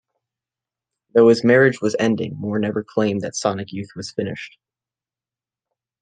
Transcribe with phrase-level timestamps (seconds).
[1.13, 4.57] Though his marriage was ending Moore never claimed that Sonic Youth was finished.